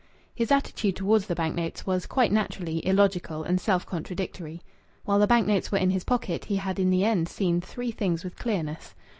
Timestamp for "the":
1.27-1.35, 5.19-5.27, 6.89-7.05